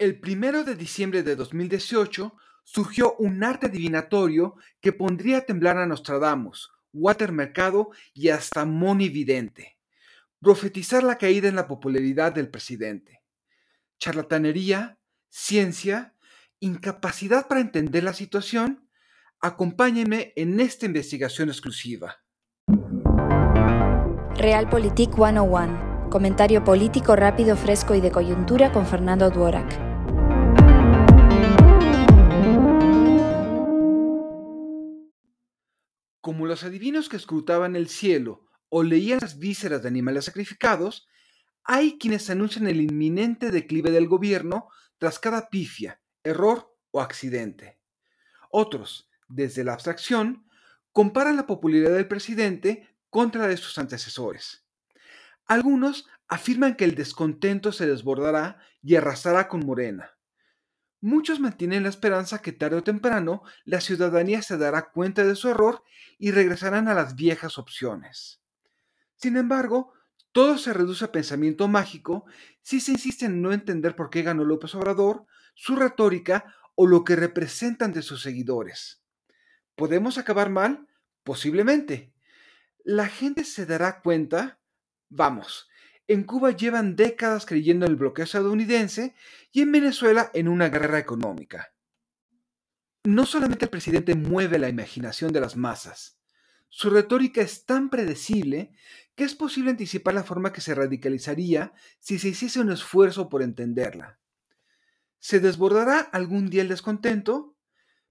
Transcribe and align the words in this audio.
El 0.00 0.18
primero 0.18 0.64
de 0.64 0.76
diciembre 0.76 1.22
de 1.22 1.36
2018 1.36 2.34
surgió 2.64 3.16
un 3.16 3.44
arte 3.44 3.66
adivinatorio 3.66 4.56
que 4.80 4.94
pondría 4.94 5.36
a 5.36 5.40
temblar 5.42 5.76
a 5.76 5.84
Nostradamus, 5.84 6.72
Walter 6.94 7.32
Mercado 7.32 7.90
y 8.14 8.30
hasta 8.30 8.64
Moni 8.64 9.10
Vidente. 9.10 9.76
Profetizar 10.40 11.02
la 11.02 11.18
caída 11.18 11.48
en 11.48 11.54
la 11.54 11.68
popularidad 11.68 12.32
del 12.32 12.48
presidente. 12.48 13.20
Charlatanería, 13.98 14.98
ciencia, 15.28 16.14
incapacidad 16.60 17.46
para 17.46 17.60
entender 17.60 18.02
la 18.02 18.14
situación. 18.14 18.88
Acompáñenme 19.38 20.32
en 20.34 20.60
esta 20.60 20.86
investigación 20.86 21.50
exclusiva. 21.50 22.24
Realpolitik 24.36 25.14
101. 25.14 26.08
Comentario 26.08 26.64
político 26.64 27.16
rápido, 27.16 27.54
fresco 27.54 27.94
y 27.94 28.00
de 28.00 28.10
coyuntura 28.10 28.72
con 28.72 28.86
Fernando 28.86 29.28
Duorak. 29.28 29.89
Como 36.30 36.46
los 36.46 36.62
adivinos 36.62 37.08
que 37.08 37.16
escrutaban 37.16 37.74
el 37.74 37.88
cielo 37.88 38.46
o 38.68 38.84
leían 38.84 39.18
las 39.20 39.40
vísceras 39.40 39.82
de 39.82 39.88
animales 39.88 40.26
sacrificados, 40.26 41.08
hay 41.64 41.98
quienes 41.98 42.30
anuncian 42.30 42.68
el 42.68 42.80
inminente 42.80 43.50
declive 43.50 43.90
del 43.90 44.06
gobierno 44.06 44.68
tras 44.98 45.18
cada 45.18 45.48
pifia, 45.48 46.00
error 46.22 46.72
o 46.92 47.00
accidente. 47.00 47.80
Otros, 48.48 49.10
desde 49.26 49.64
la 49.64 49.72
abstracción, 49.72 50.48
comparan 50.92 51.34
la 51.34 51.48
popularidad 51.48 51.96
del 51.96 52.06
presidente 52.06 52.94
contra 53.08 53.40
la 53.40 53.48
de 53.48 53.56
sus 53.56 53.76
antecesores. 53.78 54.64
Algunos 55.46 56.06
afirman 56.28 56.76
que 56.76 56.84
el 56.84 56.94
descontento 56.94 57.72
se 57.72 57.88
desbordará 57.88 58.60
y 58.82 58.94
arrasará 58.94 59.48
con 59.48 59.66
Morena. 59.66 60.16
Muchos 61.00 61.40
mantienen 61.40 61.84
la 61.84 61.88
esperanza 61.88 62.42
que 62.42 62.52
tarde 62.52 62.76
o 62.76 62.84
temprano 62.84 63.42
la 63.64 63.80
ciudadanía 63.80 64.42
se 64.42 64.58
dará 64.58 64.90
cuenta 64.90 65.24
de 65.24 65.34
su 65.34 65.48
error 65.48 65.82
y 66.18 66.30
regresarán 66.30 66.88
a 66.88 66.94
las 66.94 67.14
viejas 67.14 67.56
opciones. 67.56 68.42
Sin 69.16 69.36
embargo, 69.36 69.94
todo 70.32 70.58
se 70.58 70.72
reduce 70.72 71.04
a 71.06 71.12
pensamiento 71.12 71.68
mágico 71.68 72.26
si 72.62 72.80
se 72.80 72.92
insiste 72.92 73.26
en 73.26 73.40
no 73.40 73.52
entender 73.52 73.96
por 73.96 74.10
qué 74.10 74.22
ganó 74.22 74.44
López 74.44 74.74
Obrador, 74.74 75.26
su 75.54 75.74
retórica 75.74 76.54
o 76.74 76.86
lo 76.86 77.04
que 77.04 77.16
representan 77.16 77.92
de 77.92 78.02
sus 78.02 78.22
seguidores. 78.22 79.02
¿Podemos 79.74 80.18
acabar 80.18 80.50
mal? 80.50 80.86
Posiblemente. 81.24 82.12
¿La 82.84 83.08
gente 83.08 83.44
se 83.44 83.66
dará 83.66 84.00
cuenta? 84.00 84.60
Vamos, 85.08 85.68
en 86.12 86.24
Cuba 86.24 86.50
llevan 86.50 86.96
décadas 86.96 87.46
creyendo 87.46 87.86
en 87.86 87.92
el 87.92 87.96
bloqueo 87.96 88.24
estadounidense 88.24 89.14
y 89.52 89.62
en 89.62 89.70
Venezuela 89.70 90.32
en 90.34 90.48
una 90.48 90.68
guerra 90.68 90.98
económica. 90.98 91.72
No 93.04 93.24
solamente 93.26 93.66
el 93.66 93.70
presidente 93.70 94.16
mueve 94.16 94.58
la 94.58 94.68
imaginación 94.68 95.32
de 95.32 95.40
las 95.40 95.56
masas, 95.56 96.18
su 96.68 96.90
retórica 96.90 97.42
es 97.42 97.64
tan 97.64 97.90
predecible 97.90 98.72
que 99.14 99.22
es 99.22 99.36
posible 99.36 99.70
anticipar 99.70 100.14
la 100.14 100.24
forma 100.24 100.52
que 100.52 100.60
se 100.60 100.74
radicalizaría 100.74 101.74
si 102.00 102.18
se 102.18 102.30
hiciese 102.30 102.58
un 102.58 102.72
esfuerzo 102.72 103.28
por 103.28 103.42
entenderla. 103.42 104.18
¿Se 105.20 105.38
desbordará 105.38 106.00
algún 106.00 106.50
día 106.50 106.62
el 106.62 106.68
descontento? 106.68 107.54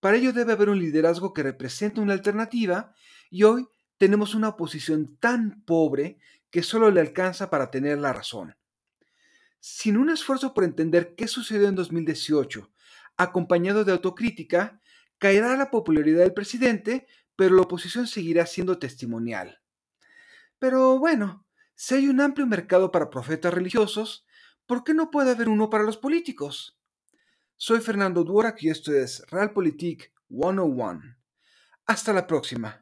Para 0.00 0.16
ello 0.16 0.32
debe 0.32 0.52
haber 0.52 0.70
un 0.70 0.78
liderazgo 0.78 1.34
que 1.34 1.42
represente 1.42 2.00
una 2.00 2.14
alternativa 2.14 2.94
y 3.28 3.42
hoy 3.42 3.68
tenemos 3.98 4.34
una 4.34 4.48
oposición 4.48 5.18
tan 5.18 5.62
pobre 5.66 6.18
que 6.52 6.62
solo 6.62 6.90
le 6.90 7.00
alcanza 7.00 7.50
para 7.50 7.70
tener 7.70 7.98
la 7.98 8.12
razón. 8.12 8.54
Sin 9.58 9.96
un 9.96 10.10
esfuerzo 10.10 10.52
por 10.52 10.64
entender 10.64 11.14
qué 11.16 11.26
sucedió 11.26 11.66
en 11.66 11.74
2018, 11.74 12.70
acompañado 13.16 13.84
de 13.84 13.92
autocrítica, 13.92 14.78
caerá 15.18 15.56
la 15.56 15.70
popularidad 15.70 16.20
del 16.20 16.34
presidente, 16.34 17.06
pero 17.36 17.56
la 17.56 17.62
oposición 17.62 18.06
seguirá 18.06 18.44
siendo 18.44 18.78
testimonial. 18.78 19.62
Pero 20.58 20.98
bueno, 20.98 21.46
si 21.74 21.94
hay 21.94 22.08
un 22.08 22.20
amplio 22.20 22.46
mercado 22.46 22.92
para 22.92 23.08
profetas 23.08 23.54
religiosos, 23.54 24.26
¿por 24.66 24.84
qué 24.84 24.92
no 24.92 25.10
puede 25.10 25.30
haber 25.30 25.48
uno 25.48 25.70
para 25.70 25.84
los 25.84 25.96
políticos? 25.96 26.78
Soy 27.56 27.80
Fernando 27.80 28.24
Duorak 28.24 28.62
y 28.62 28.68
esto 28.68 28.92
es 28.92 29.24
Realpolitik 29.30 30.12
101. 30.28 31.00
Hasta 31.86 32.12
la 32.12 32.26
próxima. 32.26 32.81